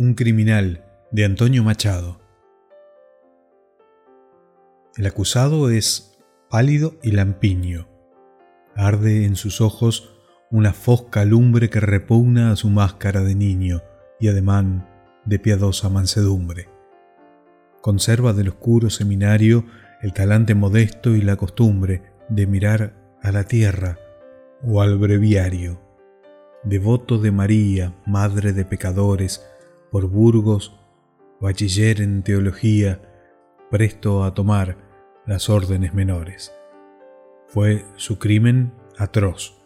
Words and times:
Un 0.00 0.14
criminal 0.14 0.82
de 1.10 1.26
Antonio 1.26 1.62
Machado. 1.62 2.22
El 4.96 5.04
acusado 5.04 5.68
es 5.68 6.18
pálido 6.48 6.94
y 7.02 7.10
lampiño. 7.10 7.86
Arde 8.74 9.26
en 9.26 9.36
sus 9.36 9.60
ojos 9.60 10.10
una 10.50 10.72
fosca 10.72 11.26
lumbre 11.26 11.68
que 11.68 11.80
repugna 11.80 12.50
a 12.50 12.56
su 12.56 12.70
máscara 12.70 13.20
de 13.20 13.34
niño 13.34 13.82
y 14.18 14.28
ademán 14.28 14.88
de 15.26 15.38
piadosa 15.38 15.90
mansedumbre. 15.90 16.70
Conserva 17.82 18.32
del 18.32 18.48
oscuro 18.48 18.88
seminario 18.88 19.66
el 20.00 20.14
talante 20.14 20.54
modesto 20.54 21.14
y 21.14 21.20
la 21.20 21.36
costumbre 21.36 22.04
de 22.30 22.46
mirar 22.46 22.94
a 23.22 23.32
la 23.32 23.44
tierra 23.44 23.98
o 24.64 24.80
al 24.80 24.96
breviario. 24.96 25.78
Devoto 26.64 27.18
de 27.18 27.32
María, 27.32 27.94
madre 28.06 28.54
de 28.54 28.64
pecadores, 28.64 29.46
por 29.90 30.08
Burgos, 30.08 30.78
bachiller 31.40 32.00
en 32.00 32.22
teología, 32.22 33.02
presto 33.70 34.24
a 34.24 34.34
tomar 34.34 34.76
las 35.26 35.48
órdenes 35.48 35.94
menores. 35.94 36.52
Fue 37.48 37.84
su 37.96 38.18
crimen 38.18 38.72
atroz. 38.98 39.60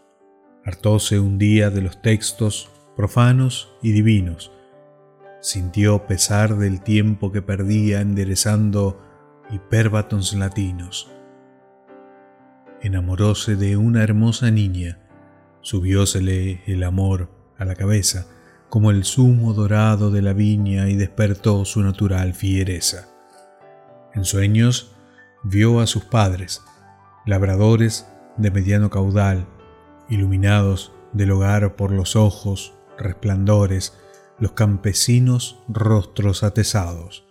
Hartóse 0.64 1.20
un 1.20 1.38
día 1.38 1.70
de 1.70 1.82
los 1.82 2.00
textos 2.00 2.70
profanos 2.96 3.76
y 3.82 3.92
divinos. 3.92 4.50
Sintió 5.40 6.06
pesar 6.06 6.56
del 6.56 6.80
tiempo 6.82 7.30
que 7.30 7.42
perdía 7.42 8.00
enderezando 8.00 9.00
hiperbatons 9.50 10.32
latinos. 10.34 11.10
Enamoróse 12.80 13.56
de 13.56 13.76
una 13.76 14.02
hermosa 14.02 14.50
niña, 14.50 15.00
subiósele 15.60 16.62
el 16.66 16.82
amor 16.82 17.30
a 17.58 17.64
la 17.64 17.74
cabeza 17.74 18.26
como 18.74 18.90
el 18.90 19.04
zumo 19.04 19.52
dorado 19.52 20.10
de 20.10 20.20
la 20.20 20.32
viña 20.32 20.88
y 20.88 20.96
despertó 20.96 21.64
su 21.64 21.80
natural 21.80 22.34
fiereza. 22.34 23.06
En 24.14 24.24
sueños 24.24 24.96
vio 25.44 25.78
a 25.78 25.86
sus 25.86 26.02
padres, 26.06 26.60
labradores 27.24 28.08
de 28.36 28.50
mediano 28.50 28.90
caudal, 28.90 29.46
iluminados 30.08 30.90
del 31.12 31.30
hogar 31.30 31.76
por 31.76 31.92
los 31.92 32.16
ojos, 32.16 32.74
resplandores, 32.98 33.96
los 34.40 34.54
campesinos 34.54 35.62
rostros 35.68 36.42
atesados. 36.42 37.28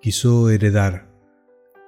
Quiso 0.00 0.50
heredar, 0.50 1.08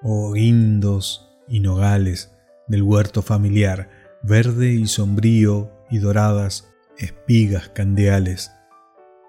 oh 0.03 0.33
guindos 0.33 1.31
y 1.47 1.61
nogales 1.61 2.33
del 2.67 2.83
huerto 2.83 3.23
familiar, 3.23 3.91
verde 4.25 4.73
y 4.73 4.89
sombrío 4.89 5.71
y 5.89 5.99
doradas 5.99 6.69
espigas 6.99 7.69
candeales 7.69 8.56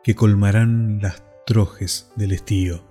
que 0.08 0.16
colmarán 0.16 1.00
las 1.02 1.22
trojes 1.46 2.14
del 2.16 2.32
estío. 2.32 2.82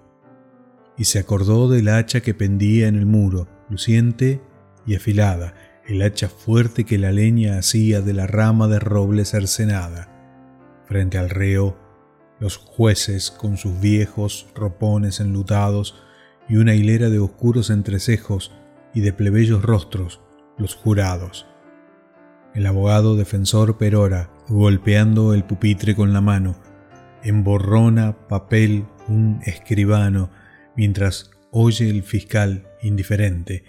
Y 0.98 1.04
se 1.04 1.18
acordó 1.18 1.66
del 1.66 1.88
hacha 1.88 2.20
que 2.20 2.34
pendía 2.34 2.88
en 2.88 2.94
el 2.94 3.06
muro, 3.06 3.48
luciente 3.70 4.42
y 4.84 4.96
afilada, 4.96 5.54
el 5.86 6.02
hacha 6.02 6.28
fuerte 6.28 6.84
que 6.84 6.98
la 6.98 7.12
leña 7.12 7.56
hacía 7.56 8.02
de 8.02 8.12
la 8.12 8.26
rama 8.26 8.68
de 8.68 8.80
roble 8.80 9.24
cercenada. 9.24 10.12
Frente 10.84 11.16
al 11.16 11.30
reo, 11.30 11.78
los 12.38 12.58
jueces 12.58 13.30
con 13.30 13.56
sus 13.56 13.80
viejos 13.80 14.48
ropones 14.54 15.18
enlutados 15.18 15.98
y 16.50 16.56
una 16.56 16.74
hilera 16.74 17.08
de 17.08 17.18
oscuros 17.18 17.70
entrecejos 17.70 18.52
y 18.92 19.00
de 19.00 19.14
plebeyos 19.14 19.62
rostros, 19.62 20.20
los 20.58 20.74
jurados. 20.74 21.46
El 22.52 22.66
abogado 22.66 23.16
defensor 23.16 23.78
perora, 23.78 24.28
golpeando 24.48 25.32
el 25.32 25.44
pupitre 25.44 25.96
con 25.96 26.12
la 26.12 26.20
mano, 26.20 26.65
emborrona 27.28 28.26
papel 28.28 28.86
un 29.08 29.40
escribano, 29.44 30.30
mientras 30.76 31.30
oye 31.50 31.88
el 31.88 32.02
fiscal 32.02 32.66
indiferente 32.82 33.64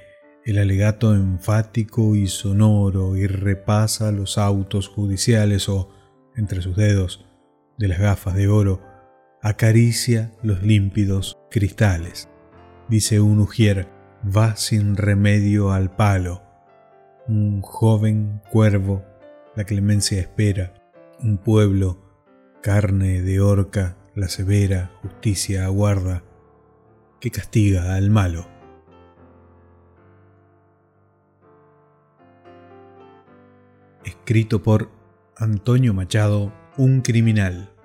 el 0.48 0.60
alegato 0.60 1.14
enfático 1.14 2.16
y 2.16 2.28
sonoro 2.28 3.18
y 3.18 3.28
repasa 3.28 4.14
los 4.14 4.38
autos 4.38 4.88
judiciales 4.88 5.68
o, 5.68 5.90
entre 6.38 6.62
sus 6.62 6.78
dedos, 6.78 7.26
de 7.78 7.90
las 7.90 8.00
gafas 8.00 8.34
de 8.34 8.48
oro, 8.48 8.82
acaricia 9.42 10.32
los 10.44 10.64
límpidos 10.64 11.38
cristales. 11.52 12.30
Dice 12.88 13.20
un 13.20 13.42
ujier, 13.42 13.90
va 14.24 14.56
sin 14.56 14.96
remedio 14.96 15.74
al 15.74 15.94
palo. 15.94 16.44
Un 17.28 17.62
joven 17.62 18.42
cuervo, 18.50 19.04
la 19.54 19.66
clemencia 19.66 20.18
espera. 20.18 20.74
Un 21.20 21.40
pueblo, 21.40 22.07
carne 22.62 23.22
de 23.22 23.42
horca, 23.42 23.98
la 24.16 24.30
severa 24.30 24.92
justicia 25.02 25.66
aguarda, 25.66 26.24
que 27.20 27.32
castiga 27.32 27.96
al 27.96 28.10
malo. 28.10 28.58
escrito 34.28 34.62
por 34.62 34.90
Antonio 35.38 35.94
Machado, 35.94 36.52
un 36.76 37.00
criminal. 37.00 37.77